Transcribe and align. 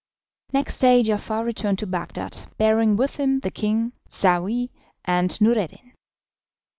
Next 0.51 0.79
day 0.79 1.03
Giafar 1.03 1.45
returned 1.45 1.77
to 1.77 1.85
Bagdad, 1.85 2.47
bearing 2.57 2.95
with 2.95 3.17
him 3.17 3.41
the 3.41 3.51
king, 3.51 3.91
Saouy, 4.09 4.71
and 5.05 5.39
Noureddin. 5.39 5.93